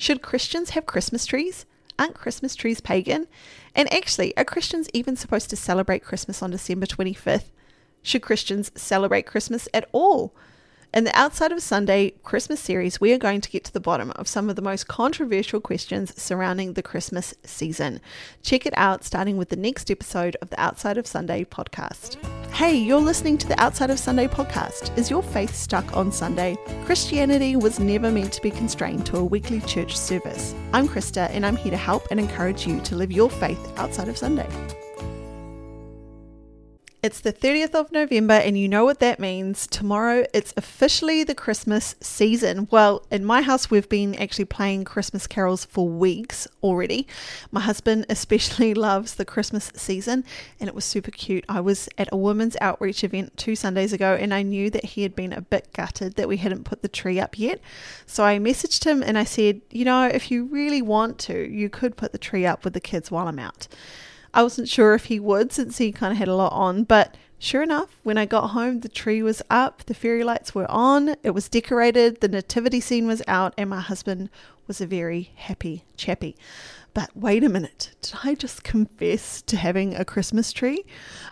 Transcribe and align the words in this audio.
Should 0.00 0.22
Christians 0.22 0.70
have 0.70 0.86
Christmas 0.86 1.26
trees? 1.26 1.66
Aren't 1.98 2.14
Christmas 2.14 2.54
trees 2.54 2.80
pagan? 2.80 3.26
And 3.74 3.92
actually, 3.92 4.34
are 4.34 4.46
Christians 4.46 4.88
even 4.94 5.14
supposed 5.14 5.50
to 5.50 5.56
celebrate 5.56 6.02
Christmas 6.02 6.42
on 6.42 6.50
December 6.50 6.86
25th? 6.86 7.50
Should 8.02 8.22
Christians 8.22 8.72
celebrate 8.74 9.26
Christmas 9.26 9.68
at 9.74 9.90
all? 9.92 10.34
In 10.94 11.04
the 11.04 11.14
Outside 11.14 11.52
of 11.52 11.60
Sunday 11.60 12.14
Christmas 12.22 12.60
series, 12.60 12.98
we 12.98 13.12
are 13.12 13.18
going 13.18 13.42
to 13.42 13.50
get 13.50 13.62
to 13.64 13.72
the 13.74 13.78
bottom 13.78 14.12
of 14.12 14.26
some 14.26 14.48
of 14.48 14.56
the 14.56 14.62
most 14.62 14.88
controversial 14.88 15.60
questions 15.60 16.18
surrounding 16.18 16.72
the 16.72 16.82
Christmas 16.82 17.34
season. 17.44 18.00
Check 18.40 18.64
it 18.64 18.74
out 18.78 19.04
starting 19.04 19.36
with 19.36 19.50
the 19.50 19.56
next 19.56 19.90
episode 19.90 20.34
of 20.40 20.48
the 20.48 20.58
Outside 20.58 20.96
of 20.96 21.06
Sunday 21.06 21.44
podcast. 21.44 22.16
Hey, 22.60 22.76
you're 22.76 23.00
listening 23.00 23.38
to 23.38 23.48
the 23.48 23.58
Outside 23.58 23.88
of 23.88 23.98
Sunday 23.98 24.28
podcast. 24.28 24.94
Is 24.98 25.08
your 25.08 25.22
faith 25.22 25.54
stuck 25.54 25.96
on 25.96 26.12
Sunday? 26.12 26.58
Christianity 26.84 27.56
was 27.56 27.80
never 27.80 28.12
meant 28.12 28.34
to 28.34 28.42
be 28.42 28.50
constrained 28.50 29.06
to 29.06 29.16
a 29.16 29.24
weekly 29.24 29.62
church 29.62 29.96
service. 29.96 30.54
I'm 30.74 30.86
Krista, 30.86 31.30
and 31.30 31.46
I'm 31.46 31.56
here 31.56 31.70
to 31.70 31.78
help 31.78 32.08
and 32.10 32.20
encourage 32.20 32.66
you 32.66 32.78
to 32.82 32.96
live 32.96 33.10
your 33.10 33.30
faith 33.30 33.72
outside 33.78 34.08
of 34.08 34.18
Sunday. 34.18 34.46
It's 37.02 37.20
the 37.20 37.32
30th 37.32 37.74
of 37.74 37.90
November, 37.92 38.34
and 38.34 38.58
you 38.58 38.68
know 38.68 38.84
what 38.84 39.00
that 39.00 39.18
means. 39.18 39.66
Tomorrow, 39.66 40.26
it's 40.34 40.52
officially 40.54 41.24
the 41.24 41.34
Christmas 41.34 41.94
season. 42.02 42.68
Well, 42.70 43.06
in 43.10 43.24
my 43.24 43.40
house, 43.40 43.70
we've 43.70 43.88
been 43.88 44.14
actually 44.16 44.44
playing 44.44 44.84
Christmas 44.84 45.26
carols 45.26 45.64
for 45.64 45.88
weeks 45.88 46.46
already. 46.62 47.06
My 47.50 47.60
husband 47.60 48.04
especially 48.10 48.74
loves 48.88 49.14
the 49.14 49.24
Christmas 49.24 49.72
season, 49.74 50.24
and 50.60 50.68
it 50.68 50.74
was 50.74 50.84
super 50.84 51.10
cute. 51.10 51.46
I 51.48 51.60
was 51.60 51.88
at 51.96 52.10
a 52.12 52.18
women's 52.18 52.58
outreach 52.60 53.02
event 53.02 53.34
two 53.38 53.56
Sundays 53.56 53.94
ago, 53.94 54.14
and 54.20 54.34
I 54.34 54.42
knew 54.42 54.68
that 54.68 54.84
he 54.84 55.02
had 55.02 55.16
been 55.16 55.32
a 55.32 55.40
bit 55.40 55.72
gutted 55.72 56.16
that 56.16 56.28
we 56.28 56.36
hadn't 56.36 56.64
put 56.64 56.82
the 56.82 56.88
tree 56.88 57.18
up 57.18 57.38
yet. 57.38 57.62
So 58.04 58.24
I 58.24 58.38
messaged 58.38 58.84
him 58.84 59.02
and 59.02 59.16
I 59.16 59.24
said, 59.24 59.62
You 59.70 59.86
know, 59.86 60.06
if 60.06 60.30
you 60.30 60.44
really 60.44 60.82
want 60.82 61.18
to, 61.20 61.50
you 61.50 61.70
could 61.70 61.96
put 61.96 62.12
the 62.12 62.18
tree 62.18 62.44
up 62.44 62.62
with 62.62 62.74
the 62.74 62.78
kids 62.80 63.10
while 63.10 63.26
I'm 63.26 63.38
out. 63.38 63.68
I 64.32 64.42
wasn't 64.42 64.68
sure 64.68 64.94
if 64.94 65.06
he 65.06 65.18
would 65.18 65.52
since 65.52 65.78
he 65.78 65.92
kind 65.92 66.12
of 66.12 66.18
had 66.18 66.28
a 66.28 66.34
lot 66.34 66.52
on, 66.52 66.84
but 66.84 67.16
sure 67.38 67.62
enough, 67.62 67.98
when 68.02 68.18
I 68.18 68.26
got 68.26 68.48
home, 68.48 68.80
the 68.80 68.88
tree 68.88 69.22
was 69.22 69.42
up, 69.50 69.84
the 69.86 69.94
fairy 69.94 70.22
lights 70.22 70.54
were 70.54 70.70
on, 70.70 71.16
it 71.22 71.30
was 71.30 71.48
decorated, 71.48 72.20
the 72.20 72.28
nativity 72.28 72.80
scene 72.80 73.06
was 73.06 73.22
out, 73.26 73.54
and 73.58 73.70
my 73.70 73.80
husband 73.80 74.30
was 74.66 74.80
a 74.80 74.86
very 74.86 75.32
happy 75.34 75.84
chappy. 75.96 76.36
But 76.92 77.16
wait 77.16 77.44
a 77.44 77.48
minute, 77.48 77.92
did 78.02 78.14
I 78.24 78.34
just 78.34 78.64
confess 78.64 79.42
to 79.42 79.56
having 79.56 79.94
a 79.94 80.04
Christmas 80.04 80.52
tree? 80.52 80.84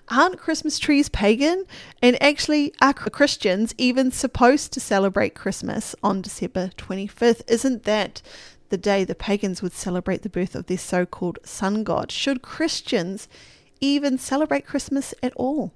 Aren't 0.09 0.39
Christmas 0.39 0.79
trees 0.79 1.09
pagan? 1.09 1.65
And 2.01 2.21
actually, 2.23 2.73
are 2.81 2.95
Christians 2.95 3.75
even 3.77 4.13
supposed 4.13 4.73
to 4.73 4.81
celebrate 4.81 5.35
Christmas 5.35 5.97
on 6.03 6.23
December 6.23 6.71
25th? 6.77 7.43
Isn't 7.49 7.85
that 7.85 8.23
the 8.69 8.79
day 8.79 9.05
the 9.05 9.15
pagans 9.15 9.63
would 9.63 9.73
celebrate 9.73 10.23
the 10.23 10.29
birth 10.29 10.55
of 10.55 10.67
their 10.67 10.79
so 10.79 11.07
called 11.07 11.39
sun 11.45 11.85
god. 11.85 12.11
Should 12.11 12.43
Christians 12.43 13.29
even 13.81 14.19
celebrate 14.19 14.67
Christmas 14.67 15.15
at 15.23 15.33
all? 15.35 15.73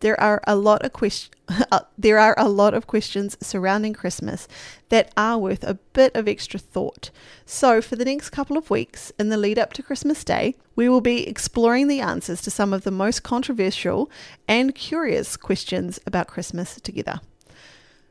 There 0.00 0.20
are 0.20 0.42
a 0.46 0.56
lot 0.56 0.84
of 0.84 0.92
questions. 0.92 1.30
Uh, 1.70 1.80
there 1.98 2.18
are 2.18 2.34
a 2.38 2.48
lot 2.48 2.72
of 2.72 2.86
questions 2.86 3.36
surrounding 3.40 3.92
Christmas 3.92 4.48
that 4.88 5.12
are 5.14 5.36
worth 5.36 5.62
a 5.62 5.74
bit 5.92 6.14
of 6.16 6.26
extra 6.26 6.58
thought. 6.58 7.10
So, 7.44 7.82
for 7.82 7.96
the 7.96 8.04
next 8.06 8.30
couple 8.30 8.56
of 8.56 8.70
weeks 8.70 9.12
in 9.18 9.28
the 9.28 9.36
lead 9.36 9.58
up 9.58 9.74
to 9.74 9.82
Christmas 9.82 10.24
Day, 10.24 10.56
we 10.74 10.88
will 10.88 11.02
be 11.02 11.28
exploring 11.28 11.88
the 11.88 12.00
answers 12.00 12.40
to 12.42 12.50
some 12.50 12.72
of 12.72 12.84
the 12.84 12.90
most 12.90 13.22
controversial 13.24 14.10
and 14.48 14.74
curious 14.74 15.36
questions 15.36 16.00
about 16.06 16.28
Christmas 16.28 16.80
together. 16.80 17.20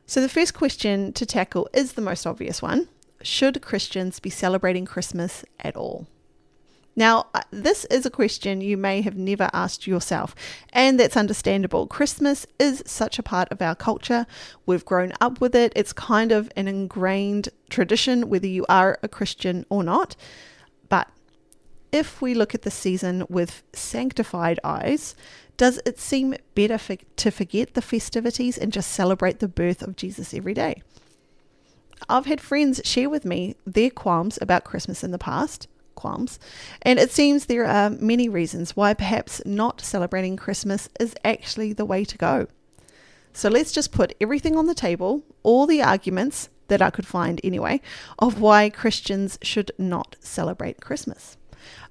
So, 0.06 0.20
the 0.20 0.28
first 0.28 0.54
question 0.54 1.12
to 1.14 1.26
tackle 1.26 1.68
is 1.72 1.94
the 1.94 2.02
most 2.02 2.24
obvious 2.24 2.62
one 2.62 2.88
should 3.24 3.62
Christians 3.62 4.20
be 4.20 4.30
celebrating 4.30 4.84
Christmas 4.84 5.44
at 5.58 5.76
all? 5.76 6.06
Now, 6.96 7.26
uh, 7.34 7.40
this 7.50 7.84
is 7.86 8.06
a 8.06 8.10
question 8.10 8.60
you 8.60 8.76
may 8.76 9.00
have 9.00 9.16
never 9.16 9.50
asked 9.52 9.86
yourself, 9.86 10.34
and 10.72 11.00
that's 11.00 11.16
understandable. 11.16 11.86
Christmas 11.86 12.46
is 12.58 12.84
such 12.86 13.18
a 13.18 13.22
part 13.22 13.50
of 13.50 13.60
our 13.60 13.74
culture. 13.74 14.26
We've 14.64 14.84
grown 14.84 15.12
up 15.20 15.40
with 15.40 15.56
it. 15.56 15.72
It's 15.74 15.92
kind 15.92 16.30
of 16.30 16.50
an 16.54 16.68
ingrained 16.68 17.48
tradition, 17.68 18.28
whether 18.28 18.46
you 18.46 18.64
are 18.68 18.98
a 19.02 19.08
Christian 19.08 19.66
or 19.68 19.82
not. 19.82 20.14
But 20.88 21.08
if 21.90 22.22
we 22.22 22.34
look 22.34 22.54
at 22.54 22.62
the 22.62 22.70
season 22.70 23.26
with 23.28 23.64
sanctified 23.72 24.60
eyes, 24.62 25.16
does 25.56 25.80
it 25.84 25.98
seem 25.98 26.36
better 26.54 26.78
for, 26.78 26.96
to 26.96 27.30
forget 27.30 27.74
the 27.74 27.82
festivities 27.82 28.56
and 28.56 28.72
just 28.72 28.92
celebrate 28.92 29.40
the 29.40 29.48
birth 29.48 29.82
of 29.82 29.96
Jesus 29.96 30.32
every 30.32 30.54
day? 30.54 30.82
I've 32.08 32.26
had 32.26 32.40
friends 32.40 32.80
share 32.84 33.08
with 33.08 33.24
me 33.24 33.54
their 33.66 33.90
qualms 33.90 34.38
about 34.40 34.64
Christmas 34.64 35.02
in 35.02 35.10
the 35.10 35.18
past, 35.18 35.68
qualms, 35.94 36.38
and 36.82 36.98
it 36.98 37.10
seems 37.10 37.46
there 37.46 37.64
are 37.64 37.90
many 37.90 38.28
reasons 38.28 38.76
why 38.76 38.94
perhaps 38.94 39.40
not 39.44 39.80
celebrating 39.80 40.36
Christmas 40.36 40.88
is 41.00 41.14
actually 41.24 41.72
the 41.72 41.84
way 41.84 42.04
to 42.04 42.18
go. 42.18 42.46
So 43.32 43.48
let's 43.48 43.72
just 43.72 43.92
put 43.92 44.14
everything 44.20 44.56
on 44.56 44.66
the 44.66 44.74
table, 44.74 45.22
all 45.42 45.66
the 45.66 45.82
arguments 45.82 46.48
that 46.68 46.82
I 46.82 46.90
could 46.90 47.06
find 47.06 47.40
anyway, 47.42 47.80
of 48.18 48.40
why 48.40 48.70
Christians 48.70 49.38
should 49.42 49.72
not 49.78 50.16
celebrate 50.20 50.80
Christmas. 50.80 51.36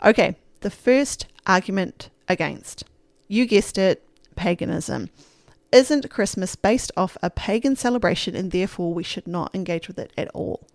Okay, 0.03 0.37
the 0.61 0.69
first 0.69 1.27
argument 1.45 2.09
against. 2.27 2.85
You 3.27 3.45
guessed 3.45 3.77
it, 3.77 4.07
paganism 4.35 5.09
isn't 5.73 6.09
Christmas 6.09 6.55
based 6.55 6.91
off 6.95 7.17
a 7.21 7.29
pagan 7.29 7.75
celebration 7.75 8.35
and 8.35 8.51
therefore 8.51 8.93
we 8.93 9.03
should 9.03 9.27
not 9.27 9.53
engage 9.53 9.87
with 9.87 9.99
it 9.99 10.13
at 10.17 10.29
all? 10.33 10.67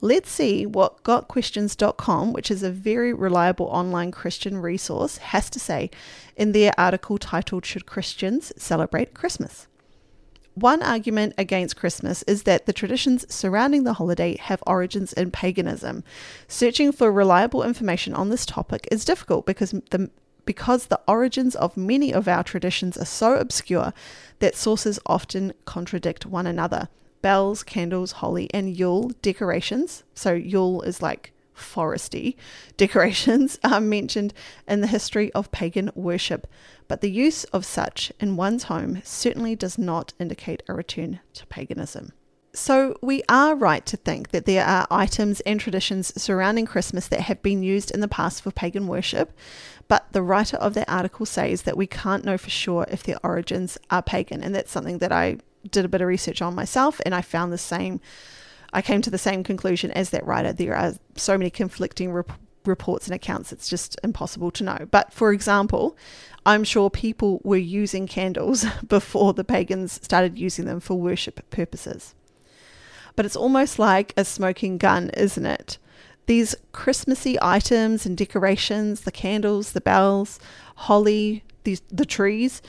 Let's 0.00 0.30
see 0.30 0.64
what 0.64 1.02
gotquestions.com, 1.02 2.32
which 2.32 2.52
is 2.52 2.62
a 2.62 2.70
very 2.70 3.12
reliable 3.12 3.66
online 3.66 4.12
Christian 4.12 4.58
resource, 4.58 5.18
has 5.18 5.50
to 5.50 5.58
say 5.58 5.90
in 6.36 6.52
their 6.52 6.72
article 6.78 7.18
titled 7.18 7.66
Should 7.66 7.86
Christians 7.86 8.52
Celebrate 8.56 9.12
Christmas? 9.12 9.66
One 10.54 10.82
argument 10.82 11.34
against 11.38 11.76
Christmas 11.76 12.22
is 12.24 12.44
that 12.44 12.66
the 12.66 12.72
traditions 12.72 13.32
surrounding 13.32 13.84
the 13.84 13.94
holiday 13.94 14.36
have 14.38 14.62
origins 14.66 15.12
in 15.12 15.30
paganism. 15.30 16.02
Searching 16.48 16.90
for 16.90 17.12
reliable 17.12 17.62
information 17.62 18.14
on 18.14 18.28
this 18.28 18.46
topic 18.46 18.86
is 18.90 19.04
difficult 19.04 19.46
because 19.46 19.70
the 19.70 20.10
because 20.48 20.86
the 20.86 21.00
origins 21.06 21.54
of 21.56 21.76
many 21.76 22.10
of 22.10 22.26
our 22.26 22.42
traditions 22.42 22.96
are 22.96 23.04
so 23.04 23.34
obscure 23.36 23.92
that 24.38 24.56
sources 24.56 24.98
often 25.04 25.52
contradict 25.66 26.24
one 26.24 26.46
another. 26.46 26.88
Bells, 27.20 27.62
candles, 27.62 28.12
holly, 28.12 28.48
and 28.54 28.74
Yule 28.74 29.10
decorations, 29.20 30.04
so 30.14 30.32
Yule 30.32 30.80
is 30.80 31.02
like 31.02 31.34
foresty 31.54 32.34
decorations, 32.78 33.58
are 33.62 33.78
mentioned 33.78 34.32
in 34.66 34.80
the 34.80 34.86
history 34.86 35.30
of 35.34 35.52
pagan 35.52 35.90
worship, 35.94 36.46
but 36.88 37.02
the 37.02 37.10
use 37.10 37.44
of 37.44 37.66
such 37.66 38.10
in 38.18 38.34
one's 38.34 38.64
home 38.64 39.02
certainly 39.04 39.54
does 39.54 39.76
not 39.76 40.14
indicate 40.18 40.62
a 40.66 40.72
return 40.72 41.20
to 41.34 41.46
paganism. 41.48 42.12
So, 42.58 42.98
we 43.00 43.22
are 43.28 43.54
right 43.54 43.86
to 43.86 43.96
think 43.96 44.30
that 44.30 44.44
there 44.44 44.66
are 44.66 44.88
items 44.90 45.38
and 45.42 45.60
traditions 45.60 46.12
surrounding 46.20 46.66
Christmas 46.66 47.06
that 47.06 47.20
have 47.20 47.40
been 47.40 47.62
used 47.62 47.92
in 47.92 48.00
the 48.00 48.08
past 48.08 48.42
for 48.42 48.50
pagan 48.50 48.88
worship, 48.88 49.32
but 49.86 50.08
the 50.10 50.22
writer 50.22 50.56
of 50.56 50.74
that 50.74 50.90
article 50.90 51.24
says 51.24 51.62
that 51.62 51.76
we 51.76 51.86
can't 51.86 52.24
know 52.24 52.36
for 52.36 52.50
sure 52.50 52.84
if 52.90 53.04
their 53.04 53.16
origins 53.22 53.78
are 53.90 54.02
pagan. 54.02 54.42
And 54.42 54.56
that's 54.56 54.72
something 54.72 54.98
that 54.98 55.12
I 55.12 55.38
did 55.70 55.84
a 55.84 55.88
bit 55.88 56.00
of 56.00 56.08
research 56.08 56.42
on 56.42 56.56
myself, 56.56 57.00
and 57.06 57.14
I 57.14 57.22
found 57.22 57.52
the 57.52 57.58
same. 57.58 58.00
I 58.72 58.82
came 58.82 59.02
to 59.02 59.10
the 59.10 59.18
same 59.18 59.44
conclusion 59.44 59.92
as 59.92 60.10
that 60.10 60.26
writer. 60.26 60.52
There 60.52 60.74
are 60.74 60.94
so 61.14 61.38
many 61.38 61.50
conflicting 61.50 62.12
rep- 62.12 62.40
reports 62.66 63.06
and 63.06 63.14
accounts, 63.14 63.52
it's 63.52 63.70
just 63.70 63.96
impossible 64.02 64.50
to 64.50 64.64
know. 64.64 64.88
But 64.90 65.12
for 65.12 65.32
example, 65.32 65.96
I'm 66.44 66.64
sure 66.64 66.90
people 66.90 67.40
were 67.44 67.56
using 67.56 68.08
candles 68.08 68.66
before 68.86 69.32
the 69.32 69.44
pagans 69.44 70.00
started 70.02 70.36
using 70.36 70.64
them 70.64 70.80
for 70.80 70.98
worship 70.98 71.48
purposes 71.50 72.16
but 73.18 73.26
it's 73.26 73.34
almost 73.34 73.80
like 73.80 74.14
a 74.16 74.24
smoking 74.24 74.78
gun, 74.78 75.10
isn't 75.10 75.44
it? 75.44 75.78
These 76.26 76.54
Christmassy 76.70 77.36
items 77.42 78.06
and 78.06 78.16
decorations, 78.16 79.00
the 79.00 79.10
candles, 79.10 79.72
the 79.72 79.80
bells, 79.80 80.38
holly, 80.76 81.42
these, 81.64 81.82
the 81.90 82.06
trees, 82.06 82.62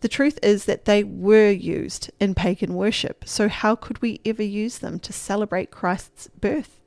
the 0.00 0.08
truth 0.08 0.36
is 0.42 0.64
that 0.64 0.86
they 0.86 1.04
were 1.04 1.52
used 1.52 2.10
in 2.18 2.34
pagan 2.34 2.74
worship. 2.74 3.22
So, 3.24 3.48
how 3.48 3.76
could 3.76 4.02
we 4.02 4.20
ever 4.26 4.42
use 4.42 4.78
them 4.78 4.98
to 4.98 5.12
celebrate 5.12 5.70
Christ's 5.70 6.26
birth? 6.40 6.80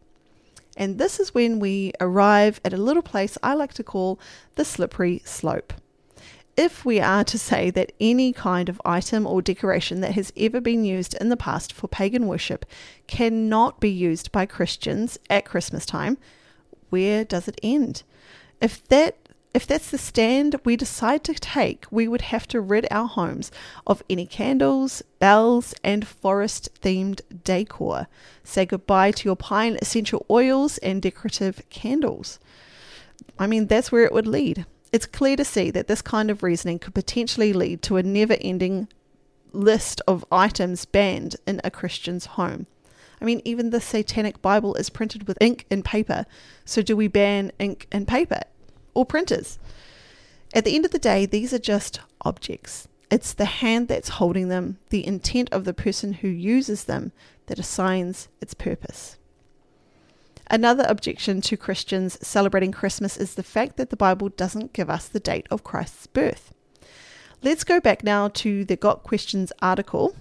And 0.76 0.98
this 0.98 1.18
is 1.18 1.34
when 1.34 1.62
we 1.62 1.94
arrive 2.02 2.60
at 2.66 2.74
a 2.74 2.78
little 2.78 3.02
place 3.02 3.38
I 3.42 3.54
like 3.54 3.74
to 3.76 3.86
call 3.86 4.20
the 4.56 4.66
slippery 4.66 5.22
slope 5.24 5.72
if 6.58 6.84
we 6.84 7.00
are 7.00 7.24
to 7.24 7.38
say 7.38 7.70
that 7.70 7.94
any 8.02 8.34
kind 8.34 8.68
of 8.68 8.82
item 8.84 9.26
or 9.28 9.42
decoration 9.42 10.02
that 10.02 10.16
has 10.16 10.34
ever 10.36 10.60
been 10.60 10.84
used 10.84 11.14
in 11.22 11.30
the 11.30 11.38
past 11.38 11.72
for 11.72 11.88
pagan 11.88 12.28
worship 12.28 12.66
cannot 13.06 13.80
be 13.80 13.90
used 13.90 14.32
by 14.32 14.46
Christians 14.46 15.18
at 15.30 15.46
Christmas 15.46 15.86
time, 15.86 16.18
where 16.90 17.24
does 17.24 17.48
it 17.48 17.60
end? 17.64 18.04
If 18.60 18.86
that 18.88 19.16
If 19.54 19.66
that's 19.66 19.90
the 19.90 19.98
stand 19.98 20.56
we 20.66 20.76
decide 20.76 21.24
to 21.24 21.34
take, 21.34 21.86
we 21.90 22.08
would 22.08 22.22
have 22.34 22.48
to 22.50 22.62
rid 22.62 22.86
our 22.92 23.08
homes 23.08 23.52
of 23.88 24.04
any 24.08 24.28
candles, 24.28 25.02
bells, 25.20 25.74
and 25.84 26.08
forest 26.08 26.70
themed 26.82 27.22
decor. 27.44 28.08
Say 28.44 28.66
goodbye 28.68 29.14
to 29.14 29.28
your 29.28 29.36
pine 29.36 29.78
essential 29.82 30.26
oils 30.30 30.78
and 30.80 31.02
decorative 31.02 31.68
candles. 31.70 32.40
I 33.40 33.48
mean, 33.48 33.66
that's 33.68 33.92
where 33.92 34.06
it 34.06 34.14
would 34.14 34.28
lead. 34.28 34.66
It's 34.92 35.06
clear 35.06 35.36
to 35.36 35.46
see 35.46 35.70
that 35.72 35.88
this 35.88 36.02
kind 36.02 36.32
of 36.32 36.44
reasoning 36.44 36.80
could 36.80 36.96
potentially 36.96 37.54
lead 37.54 37.82
to 37.84 37.98
a 37.98 38.04
never 38.04 38.38
ending 38.40 38.88
list 39.52 40.02
of 40.08 40.26
items 40.32 40.86
banned 40.86 41.36
in 41.46 41.60
a 41.64 41.72
Christian's 41.72 42.26
home. 42.26 42.68
I 43.22 43.26
mean, 43.26 43.42
even 43.44 43.72
the 43.72 43.82
Satanic 43.82 44.42
Bible 44.42 44.76
is 44.76 44.90
printed 44.90 45.28
with 45.28 45.42
ink 45.42 45.66
and 45.72 45.84
paper. 45.84 46.26
So, 46.66 46.82
do 46.82 46.96
we 46.96 47.08
ban 47.08 47.52
ink 47.60 47.88
and 47.92 48.08
paper 48.08 48.42
or 48.94 49.06
printers? 49.06 49.58
At 50.54 50.66
the 50.66 50.76
end 50.76 50.86
of 50.86 50.92
the 50.92 51.00
day, 51.00 51.26
these 51.26 51.54
are 51.54 51.60
just 51.60 52.00
objects. 52.22 52.88
It's 53.10 53.34
the 53.34 53.46
hand 53.46 53.88
that's 53.88 54.10
holding 54.10 54.50
them, 54.50 54.78
the 54.90 55.06
intent 55.06 55.50
of 55.52 55.66
the 55.66 55.74
person 55.74 56.14
who 56.14 56.28
uses 56.28 56.84
them, 56.84 57.12
that 57.48 57.60
assigns 57.60 58.28
its 58.42 58.54
purpose. 58.54 59.18
Another 60.50 60.86
objection 60.88 61.42
to 61.42 61.58
Christians 61.58 62.18
celebrating 62.26 62.72
Christmas 62.72 63.18
is 63.18 63.36
the 63.36 63.44
fact 63.44 63.78
that 63.78 63.90
the 63.90 63.98
Bible 63.98 64.30
doesn't 64.30 64.74
give 64.74 64.90
us 64.90 65.08
the 65.08 65.20
date 65.20 65.46
of 65.52 65.64
Christ's 65.64 66.08
birth. 66.08 66.54
Let's 67.44 67.64
go 67.64 67.80
back 67.80 68.04
now 68.04 68.30
to 68.30 68.66
the 68.66 68.76
Got 68.76 69.04
Questions 69.04 69.52
article, 69.62 70.16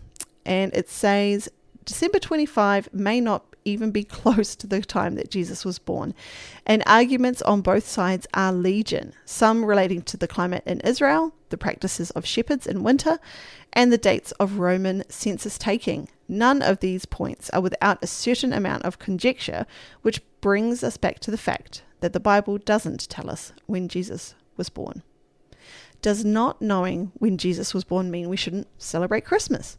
and 0.45 0.75
it 0.75 0.89
says 0.89 1.49
December 1.85 2.19
25 2.19 2.93
may 2.93 3.21
not 3.21 3.45
even 3.67 3.91
be 3.91 4.05
close 4.19 4.55
to 4.57 4.67
the 4.67 4.81
time 4.81 5.17
that 5.17 5.31
Jesus 5.31 5.65
was 5.65 5.79
born, 5.79 6.15
and 6.65 6.83
arguments 6.87 7.43
on 7.43 7.61
both 7.61 7.87
sides 7.87 8.27
are 8.33 8.53
legion, 8.53 9.13
some 9.25 9.65
relating 9.65 10.03
to 10.03 10.17
the 10.17 10.29
climate 10.29 10.63
in 10.65 10.81
Israel, 10.81 11.35
the 11.51 11.59
practices 11.59 12.11
of 12.13 12.25
shepherds 12.25 12.67
in 12.67 12.83
winter, 12.83 13.19
and 13.73 13.93
the 13.93 13.99
dates 13.99 14.33
of 14.33 14.59
Roman 14.59 15.05
census 15.09 15.59
taking. 15.59 16.09
None 16.29 16.63
of 16.63 16.81
these 16.81 17.05
points 17.05 17.51
are 17.51 17.61
without 17.61 18.03
a 18.03 18.07
certain 18.07 18.53
amount 18.53 18.85
of 18.85 18.99
conjecture, 18.99 19.67
which 20.03 20.23
brings 20.41 20.83
us 20.83 20.97
back 20.97 21.19
to 21.21 21.31
the 21.31 21.39
fact 21.39 21.83
that 22.01 22.13
the 22.13 22.21
Bible 22.21 22.59
doesn't 22.59 23.09
tell 23.09 23.31
us 23.31 23.53
when 23.67 23.89
Jesus 23.89 24.35
was 24.57 24.69
born. 24.69 25.03
Does 26.03 26.25
not 26.25 26.63
knowing 26.63 27.13
when 27.15 27.39
Jesus 27.39 27.75
was 27.75 27.85
born 27.85 28.11
mean 28.11 28.29
we 28.29 28.37
shouldn't 28.37 28.69
celebrate 28.79 29.25
Christmas? 29.25 29.79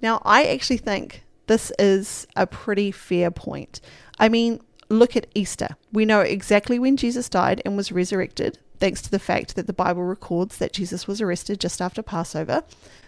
Now, 0.00 0.22
I 0.24 0.44
actually 0.44 0.76
think 0.76 1.24
this 1.48 1.72
is 1.78 2.26
a 2.36 2.46
pretty 2.46 2.92
fair 2.92 3.30
point. 3.30 3.80
I 4.18 4.28
mean, 4.28 4.60
look 4.88 5.16
at 5.16 5.26
Easter. 5.34 5.76
We 5.92 6.04
know 6.04 6.20
exactly 6.20 6.78
when 6.78 6.96
Jesus 6.96 7.28
died 7.28 7.60
and 7.64 7.76
was 7.76 7.90
resurrected, 7.90 8.58
thanks 8.78 9.02
to 9.02 9.10
the 9.10 9.18
fact 9.18 9.56
that 9.56 9.66
the 9.66 9.72
Bible 9.72 10.04
records 10.04 10.58
that 10.58 10.72
Jesus 10.72 11.06
was 11.06 11.20
arrested 11.20 11.60
just 11.60 11.82
after 11.82 12.02
Passover. 12.02 12.62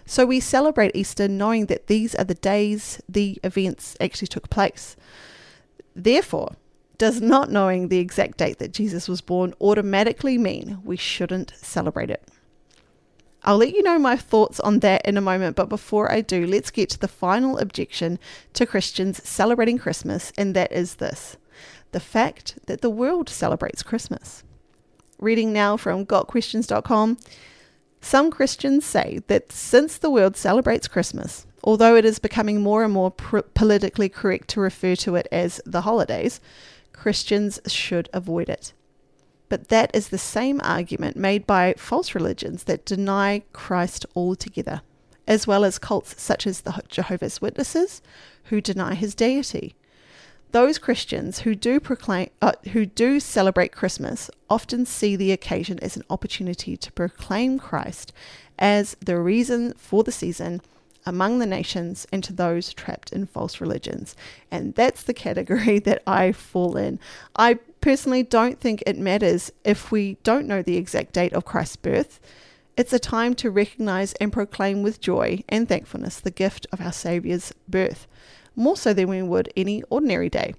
So 0.06 0.26
we 0.26 0.40
celebrate 0.40 0.96
Easter 0.96 1.28
knowing 1.28 1.66
that 1.66 1.86
these 1.86 2.14
are 2.16 2.24
the 2.24 2.34
days 2.34 3.00
the 3.08 3.38
events 3.44 3.96
actually 4.00 4.28
took 4.28 4.50
place. 4.50 4.96
Therefore, 5.94 6.56
does 6.98 7.20
not 7.20 7.50
knowing 7.50 7.88
the 7.88 7.98
exact 7.98 8.36
date 8.36 8.58
that 8.58 8.72
Jesus 8.72 9.08
was 9.08 9.20
born 9.20 9.54
automatically 9.60 10.36
mean 10.36 10.80
we 10.84 10.96
shouldn't 10.96 11.52
celebrate 11.56 12.10
it? 12.10 12.28
I'll 13.42 13.56
let 13.56 13.74
you 13.74 13.82
know 13.82 13.98
my 13.98 14.16
thoughts 14.16 14.60
on 14.60 14.80
that 14.80 15.06
in 15.06 15.16
a 15.16 15.22
moment, 15.22 15.56
but 15.56 15.68
before 15.68 16.12
I 16.12 16.20
do, 16.20 16.46
let's 16.46 16.70
get 16.70 16.90
to 16.90 16.98
the 16.98 17.08
final 17.08 17.58
objection 17.58 18.18
to 18.52 18.66
Christians 18.66 19.26
celebrating 19.26 19.78
Christmas, 19.78 20.32
and 20.36 20.54
that 20.54 20.72
is 20.72 20.96
this 20.96 21.36
the 21.92 22.00
fact 22.00 22.58
that 22.66 22.82
the 22.82 22.90
world 22.90 23.28
celebrates 23.28 23.82
Christmas. 23.82 24.44
Reading 25.18 25.52
now 25.52 25.76
from 25.76 26.06
gotquestions.com. 26.06 27.18
Some 28.00 28.30
Christians 28.30 28.84
say 28.84 29.20
that 29.26 29.52
since 29.52 29.98
the 29.98 30.10
world 30.10 30.36
celebrates 30.36 30.88
Christmas, 30.88 31.46
although 31.62 31.96
it 31.96 32.04
is 32.04 32.18
becoming 32.18 32.62
more 32.62 32.84
and 32.84 32.92
more 32.92 33.10
pr- 33.10 33.40
politically 33.54 34.08
correct 34.08 34.48
to 34.50 34.60
refer 34.60 34.94
to 34.96 35.16
it 35.16 35.26
as 35.30 35.60
the 35.66 35.82
holidays, 35.82 36.40
Christians 36.92 37.60
should 37.66 38.08
avoid 38.12 38.48
it. 38.48 38.72
But 39.50 39.68
that 39.68 39.90
is 39.94 40.08
the 40.08 40.16
same 40.16 40.60
argument 40.64 41.16
made 41.16 41.46
by 41.46 41.74
false 41.76 42.14
religions 42.14 42.64
that 42.64 42.86
deny 42.86 43.42
Christ 43.52 44.06
altogether, 44.16 44.80
as 45.26 45.46
well 45.46 45.64
as 45.64 45.78
cults 45.78 46.22
such 46.22 46.46
as 46.46 46.62
the 46.62 46.80
Jehovah's 46.88 47.42
Witnesses, 47.42 48.00
who 48.44 48.62
deny 48.62 48.94
his 48.94 49.14
deity. 49.14 49.74
Those 50.52 50.78
Christians 50.78 51.40
who 51.40 51.54
do 51.54 51.80
proclaim, 51.80 52.30
uh, 52.40 52.52
who 52.72 52.86
do 52.86 53.20
celebrate 53.20 53.72
Christmas, 53.72 54.30
often 54.48 54.86
see 54.86 55.16
the 55.16 55.32
occasion 55.32 55.78
as 55.80 55.96
an 55.96 56.04
opportunity 56.08 56.76
to 56.76 56.92
proclaim 56.92 57.58
Christ 57.58 58.12
as 58.58 58.96
the 59.04 59.18
reason 59.18 59.74
for 59.74 60.04
the 60.04 60.12
season 60.12 60.60
among 61.06 61.38
the 61.38 61.46
nations 61.46 62.06
and 62.12 62.22
to 62.22 62.32
those 62.32 62.72
trapped 62.72 63.12
in 63.12 63.26
false 63.26 63.60
religions. 63.60 64.14
And 64.50 64.74
that's 64.74 65.02
the 65.02 65.14
category 65.14 65.78
that 65.80 66.02
I 66.06 66.30
fall 66.30 66.76
in. 66.76 67.00
I 67.34 67.58
personally 67.80 68.22
don't 68.22 68.60
think 68.60 68.82
it 68.86 68.98
matters 68.98 69.52
if 69.64 69.90
we 69.90 70.16
don't 70.22 70.46
know 70.46 70.62
the 70.62 70.76
exact 70.76 71.12
date 71.12 71.32
of 71.32 71.44
Christ's 71.44 71.76
birth. 71.76 72.20
It's 72.76 72.92
a 72.92 72.98
time 72.98 73.34
to 73.36 73.50
recognize 73.50 74.12
and 74.14 74.32
proclaim 74.32 74.82
with 74.82 75.00
joy 75.00 75.44
and 75.48 75.68
thankfulness 75.68 76.20
the 76.20 76.30
gift 76.30 76.66
of 76.72 76.80
our 76.80 76.92
Saviour's 76.92 77.52
birth, 77.68 78.06
more 78.56 78.76
so 78.76 78.92
than 78.92 79.08
we 79.08 79.22
would 79.22 79.52
any 79.56 79.82
ordinary 79.90 80.28
day. 80.28 80.54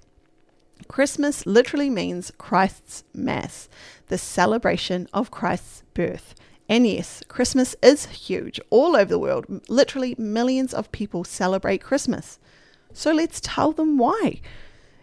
Christmas 0.88 1.46
literally 1.46 1.90
means 1.90 2.32
Christ's 2.38 3.04
Mass, 3.14 3.68
the 4.08 4.18
celebration 4.18 5.08
of 5.12 5.30
Christ's 5.30 5.82
birth. 5.94 6.34
And 6.68 6.86
yes, 6.86 7.22
Christmas 7.28 7.76
is 7.82 8.06
huge 8.06 8.60
all 8.70 8.96
over 8.96 9.10
the 9.10 9.18
world. 9.18 9.46
Literally, 9.68 10.14
millions 10.18 10.72
of 10.72 10.92
people 10.92 11.24
celebrate 11.24 11.82
Christmas. 11.82 12.38
So 12.92 13.12
let's 13.12 13.40
tell 13.42 13.72
them 13.72 13.98
why. 13.98 14.40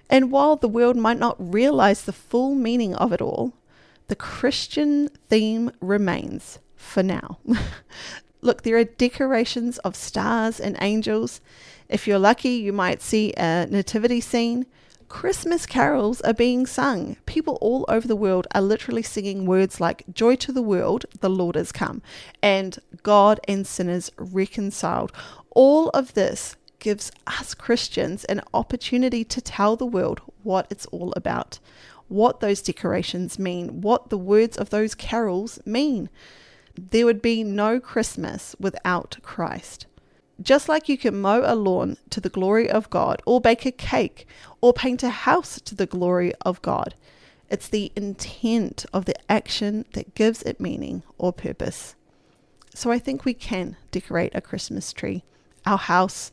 And 0.09 0.31
while 0.31 0.56
the 0.56 0.67
world 0.67 0.97
might 0.97 1.19
not 1.19 1.35
realize 1.39 2.03
the 2.03 2.13
full 2.13 2.56
meaning 2.56 2.95
of 2.95 3.13
it 3.13 3.21
all, 3.21 3.53
the 4.07 4.15
Christian 4.15 5.09
theme 5.29 5.71
remains 5.79 6.59
for 6.75 7.03
now. 7.03 7.38
Look, 8.41 8.63
there 8.63 8.77
are 8.77 8.85
decorations 8.85 9.77
of 9.79 9.95
stars 9.95 10.59
and 10.59 10.77
angels. 10.81 11.41
If 11.89 12.07
you're 12.07 12.19
lucky, 12.19 12.50
you 12.50 12.73
might 12.73 13.01
see 13.01 13.33
a 13.38 13.67
nativity 13.69 14.21
scene. 14.21 14.65
Christmas 15.09 15.65
carols 15.65 16.21
are 16.21 16.33
being 16.33 16.65
sung. 16.65 17.17
People 17.25 17.57
all 17.61 17.83
over 17.89 18.07
the 18.07 18.15
world 18.15 18.47
are 18.53 18.61
literally 18.61 19.01
singing 19.01 19.45
words 19.45 19.81
like 19.81 20.06
Joy 20.13 20.35
to 20.38 20.51
the 20.51 20.61
world, 20.61 21.06
the 21.19 21.29
Lord 21.29 21.56
has 21.56 21.71
come, 21.71 22.01
and 22.41 22.77
God 23.03 23.39
and 23.47 23.65
sinners 23.65 24.11
reconciled. 24.17 25.11
All 25.50 25.89
of 25.89 26.13
this 26.13 26.56
gives 26.79 27.11
us 27.27 27.53
Christians 27.53 28.25
an 28.25 28.41
opportunity 28.53 29.23
to 29.23 29.41
tell 29.41 29.75
the 29.75 29.85
world 29.85 30.21
what 30.43 30.67
it's 30.69 30.85
all 30.87 31.13
about, 31.15 31.59
what 32.07 32.39
those 32.39 32.61
decorations 32.61 33.37
mean, 33.37 33.81
what 33.81 34.09
the 34.09 34.18
words 34.18 34.57
of 34.57 34.69
those 34.69 34.95
carols 34.95 35.59
mean. 35.65 36.09
There 36.75 37.06
would 37.06 37.21
be 37.21 37.44
no 37.44 37.80
Christmas 37.80 38.56
without 38.59 39.18
Christ. 39.21 39.85
Just 40.42 40.69
like 40.69 40.87
you 40.87 40.97
can 40.97 41.19
mow 41.19 41.42
a 41.44 41.54
lawn 41.54 41.97
to 42.11 42.21
the 42.21 42.30
glory 42.30 42.69
of 42.69 42.89
God, 42.89 43.21
or 43.25 43.42
bake 43.42 43.65
a 43.65 43.71
cake, 43.71 44.25
or 44.61 44.71
paint 44.71 45.04
a 45.04 45.09
house 45.09 45.59
to 45.61 45.75
the 45.75 45.85
glory 45.85 46.33
of 46.45 46.61
God, 46.61 46.95
it's 47.49 47.68
the 47.68 47.92
intent 47.95 48.85
of 48.94 49.06
the 49.06 49.15
action 49.30 49.85
that 49.94 50.15
gives 50.15 50.42
it 50.44 50.61
meaning 50.61 51.04
or 51.18 51.33
purpose. 51.33 51.95
So 52.73 52.92
I 52.92 52.99
think 52.99 53.25
we 53.25 53.33
can 53.33 53.75
decorate 53.92 54.33
a 54.33 54.42
Christmas 54.42 54.94
tree, 54.94 55.23
our 55.65 55.77
house, 55.77 56.31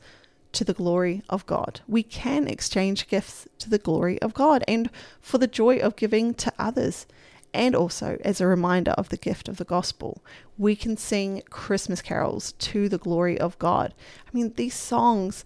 to 0.57 0.65
the 0.65 0.73
glory 0.73 1.23
of 1.29 1.45
God. 1.45 1.81
We 1.87 2.03
can 2.03 2.49
exchange 2.49 3.09
gifts 3.09 3.47
to 3.59 3.69
the 3.69 3.79
glory 3.79 4.21
of 4.23 4.33
God 4.33 4.65
and 4.67 4.89
for 5.21 5.37
the 5.37 5.47
joy 5.47 5.77
of 5.77 5.97
giving 5.97 6.33
to 6.35 6.53
others 6.59 7.07
and 7.53 7.75
also 7.75 8.19
as 8.25 8.41
a 8.41 8.47
reminder 8.47 8.93
of 8.93 9.11
the 9.11 9.19
gift 9.19 9.49
of 9.49 9.59
the 9.59 9.65
gospel. 9.65 10.25
We 10.57 10.75
can 10.75 10.97
sing 10.97 11.43
Christmas 11.51 12.01
carols 12.01 12.53
to 12.53 12.89
the 12.89 12.97
glory 12.97 13.39
of 13.39 13.59
God. 13.59 13.93
I 14.27 14.31
mean, 14.33 14.55
these 14.57 14.75
songs, 14.75 15.45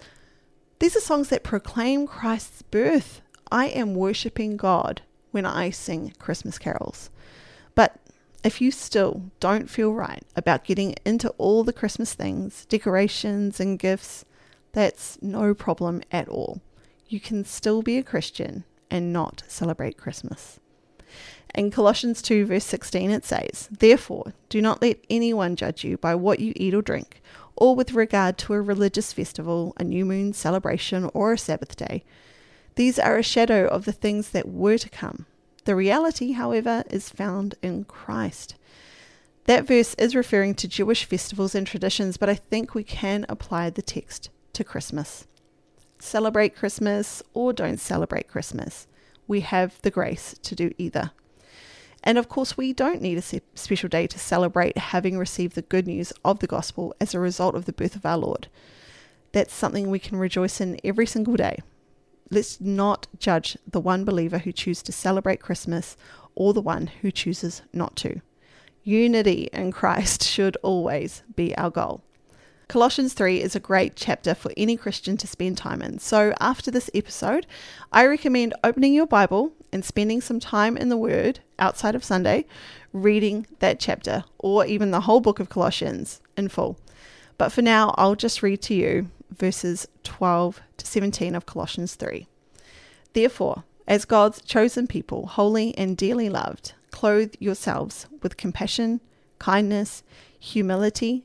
these 0.78 0.96
are 0.96 1.00
songs 1.00 1.28
that 1.30 1.42
proclaim 1.42 2.06
Christ's 2.06 2.62
birth. 2.62 3.20
I 3.50 3.66
am 3.66 3.96
worshiping 3.96 4.56
God 4.56 5.02
when 5.32 5.44
I 5.44 5.70
sing 5.70 6.14
Christmas 6.20 6.56
carols. 6.56 7.10
But 7.74 7.96
if 8.44 8.60
you 8.60 8.70
still 8.70 9.24
don't 9.40 9.68
feel 9.68 9.92
right 9.92 10.22
about 10.36 10.64
getting 10.64 10.94
into 11.04 11.30
all 11.30 11.64
the 11.64 11.72
Christmas 11.72 12.14
things, 12.14 12.64
decorations, 12.66 13.58
and 13.58 13.76
gifts, 13.76 14.24
that's 14.72 15.18
no 15.20 15.54
problem 15.54 16.02
at 16.10 16.28
all. 16.28 16.60
You 17.08 17.20
can 17.20 17.44
still 17.44 17.82
be 17.82 17.98
a 17.98 18.02
Christian 18.02 18.64
and 18.90 19.12
not 19.12 19.42
celebrate 19.48 19.96
Christmas. 19.96 20.60
In 21.54 21.70
Colossians 21.70 22.22
2, 22.22 22.46
verse 22.46 22.64
16, 22.64 23.10
it 23.10 23.24
says, 23.24 23.68
Therefore, 23.70 24.32
do 24.48 24.62
not 24.62 24.80
let 24.80 24.98
anyone 25.10 25.56
judge 25.56 25.82
you 25.82 25.96
by 25.96 26.14
what 26.14 26.38
you 26.38 26.52
eat 26.54 26.74
or 26.74 26.82
drink, 26.82 27.20
or 27.56 27.74
with 27.74 27.92
regard 27.92 28.38
to 28.38 28.54
a 28.54 28.62
religious 28.62 29.12
festival, 29.12 29.74
a 29.76 29.84
new 29.84 30.04
moon 30.04 30.32
celebration, 30.32 31.10
or 31.12 31.32
a 31.32 31.38
Sabbath 31.38 31.74
day. 31.74 32.04
These 32.76 33.00
are 33.00 33.18
a 33.18 33.22
shadow 33.24 33.66
of 33.66 33.84
the 33.84 33.92
things 33.92 34.30
that 34.30 34.48
were 34.48 34.78
to 34.78 34.88
come. 34.88 35.26
The 35.64 35.74
reality, 35.74 36.32
however, 36.32 36.84
is 36.88 37.10
found 37.10 37.56
in 37.62 37.84
Christ. 37.84 38.54
That 39.46 39.66
verse 39.66 39.94
is 39.94 40.14
referring 40.14 40.54
to 40.56 40.68
Jewish 40.68 41.04
festivals 41.04 41.56
and 41.56 41.66
traditions, 41.66 42.16
but 42.16 42.28
I 42.28 42.36
think 42.36 42.74
we 42.74 42.84
can 42.84 43.26
apply 43.28 43.70
the 43.70 43.82
text 43.82 44.30
to 44.54 44.64
Christmas. 44.64 45.26
Celebrate 45.98 46.56
Christmas 46.56 47.22
or 47.34 47.52
don't 47.52 47.78
celebrate 47.78 48.28
Christmas. 48.28 48.86
We 49.26 49.40
have 49.40 49.80
the 49.82 49.90
grace 49.90 50.34
to 50.42 50.54
do 50.54 50.72
either. 50.78 51.12
And 52.02 52.16
of 52.16 52.28
course, 52.28 52.56
we 52.56 52.72
don't 52.72 53.02
need 53.02 53.18
a 53.18 53.40
special 53.54 53.88
day 53.88 54.06
to 54.06 54.18
celebrate 54.18 54.78
having 54.78 55.18
received 55.18 55.54
the 55.54 55.62
good 55.62 55.86
news 55.86 56.12
of 56.24 56.38
the 56.38 56.46
gospel 56.46 56.94
as 57.00 57.14
a 57.14 57.20
result 57.20 57.54
of 57.54 57.66
the 57.66 57.72
birth 57.72 57.94
of 57.94 58.06
our 58.06 58.16
Lord. 58.16 58.48
That's 59.32 59.52
something 59.52 59.90
we 59.90 59.98
can 59.98 60.18
rejoice 60.18 60.60
in 60.60 60.78
every 60.82 61.06
single 61.06 61.36
day. 61.36 61.58
Let's 62.30 62.60
not 62.60 63.06
judge 63.18 63.58
the 63.66 63.80
one 63.80 64.04
believer 64.04 64.38
who 64.38 64.52
chooses 64.52 64.82
to 64.84 64.92
celebrate 64.92 65.40
Christmas 65.40 65.96
or 66.34 66.54
the 66.54 66.62
one 66.62 66.86
who 66.86 67.10
chooses 67.10 67.62
not 67.72 67.96
to. 67.96 68.20
Unity 68.82 69.50
in 69.52 69.72
Christ 69.72 70.22
should 70.26 70.56
always 70.62 71.22
be 71.36 71.56
our 71.56 71.70
goal. 71.70 72.02
Colossians 72.70 73.14
3 73.14 73.42
is 73.42 73.56
a 73.56 73.58
great 73.58 73.96
chapter 73.96 74.32
for 74.32 74.52
any 74.56 74.76
Christian 74.76 75.16
to 75.16 75.26
spend 75.26 75.58
time 75.58 75.82
in. 75.82 75.98
So, 75.98 76.32
after 76.38 76.70
this 76.70 76.88
episode, 76.94 77.44
I 77.90 78.06
recommend 78.06 78.54
opening 78.62 78.94
your 78.94 79.08
Bible 79.08 79.50
and 79.72 79.84
spending 79.84 80.20
some 80.20 80.38
time 80.38 80.76
in 80.76 80.88
the 80.88 80.96
Word 80.96 81.40
outside 81.58 81.96
of 81.96 82.04
Sunday, 82.04 82.46
reading 82.92 83.48
that 83.58 83.80
chapter 83.80 84.22
or 84.38 84.64
even 84.66 84.92
the 84.92 85.00
whole 85.00 85.18
book 85.18 85.40
of 85.40 85.48
Colossians 85.48 86.20
in 86.36 86.46
full. 86.46 86.78
But 87.38 87.50
for 87.50 87.60
now, 87.60 87.92
I'll 87.98 88.14
just 88.14 88.40
read 88.40 88.62
to 88.62 88.74
you 88.74 89.10
verses 89.32 89.88
12 90.04 90.60
to 90.76 90.86
17 90.86 91.34
of 91.34 91.46
Colossians 91.46 91.96
3. 91.96 92.28
Therefore, 93.14 93.64
as 93.88 94.04
God's 94.04 94.40
chosen 94.42 94.86
people, 94.86 95.26
holy 95.26 95.76
and 95.76 95.96
dearly 95.96 96.28
loved, 96.28 96.74
clothe 96.92 97.34
yourselves 97.40 98.06
with 98.22 98.36
compassion, 98.36 99.00
kindness, 99.40 100.04
humility, 100.38 101.24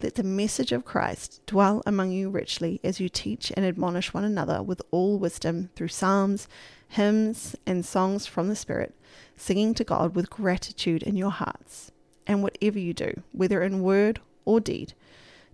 Let 0.00 0.14
the 0.14 0.22
message 0.22 0.70
of 0.70 0.84
Christ 0.84 1.40
dwell 1.46 1.82
among 1.84 2.12
you 2.12 2.30
richly 2.30 2.80
as 2.84 3.00
you 3.00 3.08
teach 3.08 3.52
and 3.56 3.66
admonish 3.66 4.14
one 4.14 4.22
another 4.22 4.62
with 4.62 4.80
all 4.92 5.18
wisdom 5.18 5.70
through 5.74 5.88
psalms, 5.88 6.46
hymns, 6.86 7.56
and 7.66 7.84
songs 7.84 8.24
from 8.24 8.48
the 8.48 8.54
Spirit, 8.54 8.94
singing 9.36 9.74
to 9.74 9.82
God 9.82 10.14
with 10.14 10.30
gratitude 10.30 11.02
in 11.02 11.16
your 11.16 11.32
hearts. 11.32 11.90
And 12.28 12.44
whatever 12.44 12.78
you 12.78 12.94
do, 12.94 13.22
whether 13.32 13.62
in 13.62 13.82
word 13.82 14.20
or 14.44 14.60
deed, 14.60 14.92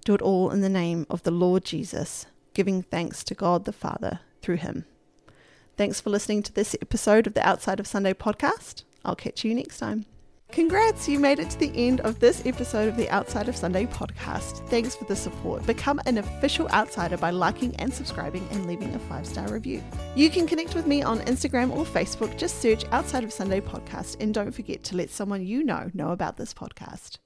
do 0.05 0.15
it 0.15 0.21
all 0.21 0.51
in 0.51 0.61
the 0.61 0.69
name 0.69 1.07
of 1.09 1.23
the 1.23 1.31
Lord 1.31 1.65
Jesus, 1.65 2.27
giving 2.53 2.83
thanks 2.83 3.25
to 3.25 3.35
God 3.35 3.65
the 3.65 3.73
Father 3.73 4.21
through 4.43 4.57
him. 4.57 4.85
Thanks 5.79 6.01
for 6.01 6.11
listening 6.11 6.43
to 6.43 6.53
this 6.53 6.77
episode 6.83 7.27
of 7.27 7.33
the 7.33 7.47
Outside 7.47 7.81
of 7.81 7.87
Sunday 7.87 8.13
podcast. 8.13 8.85
I'll 9.05 9.17
catch 9.17 9.43
you 9.43 9.55
next 9.55 9.79
time. 9.79 10.05
Congrats, 10.53 11.09
you 11.09 11.19
made 11.19 11.41
it 11.41 11.51
to 11.51 11.59
the 11.59 11.73
end 11.75 12.01
of 12.03 12.21
this 12.21 12.47
episode 12.47 12.89
of 12.89 12.97
the 12.97 13.11
Outside 13.11 13.49
of 13.49 13.57
Sunday 13.57 13.87
podcast. 13.87 14.65
Thanks 14.69 14.95
for 14.95 15.05
the 15.05 15.17
support. 15.17 15.67
Become 15.67 16.01
an 16.07 16.19
official 16.19 16.69
outsider 16.69 17.17
by 17.17 17.31
liking 17.31 17.75
and 17.77 17.93
subscribing 17.93 18.47
and 18.53 18.65
leaving 18.67 18.95
a 18.95 18.99
five 19.01 19.27
star 19.27 19.49
review. 19.49 19.83
You 20.15 20.31
can 20.31 20.47
connect 20.47 20.77
with 20.77 20.87
me 20.87 21.03
on 21.03 21.19
Instagram 21.21 21.75
or 21.75 21.85
Facebook. 21.85 22.39
Just 22.39 22.63
search 22.63 22.85
Outside 22.93 23.25
of 23.25 23.33
Sunday 23.33 23.61
podcast 23.61 24.17
and 24.21 24.33
don't 24.33 24.53
forget 24.53 24.85
to 24.85 24.97
let 24.97 25.11
someone 25.11 25.45
you 25.45 25.65
know 25.65 25.91
know 25.93 26.11
about 26.11 26.37
this 26.37 26.55
podcast. 26.55 27.19